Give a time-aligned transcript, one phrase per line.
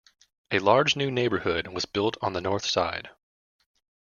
[0.49, 3.11] A large new neighbourhood was built on the north side.